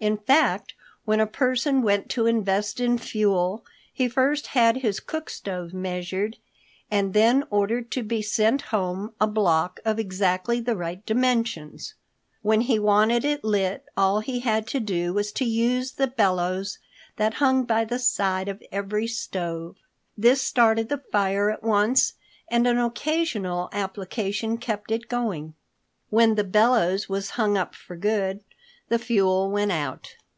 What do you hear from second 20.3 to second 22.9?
started the fire at once, and an